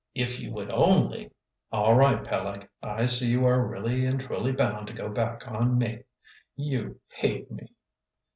If 0.15 0.39
you 0.39 0.51
would 0.53 0.71
only" 0.71 1.29
"All 1.71 1.93
right, 1.93 2.23
Peleg, 2.23 2.67
I 2.81 3.05
see 3.05 3.29
you 3.29 3.45
are 3.45 3.63
really 3.67 4.03
and 4.07 4.19
truly 4.19 4.51
bound 4.51 4.87
to 4.87 4.93
go 4.93 5.09
back 5.09 5.47
on 5.47 5.77
me. 5.77 6.05
You 6.55 6.99
hate 7.09 7.51
me!" 7.51 7.75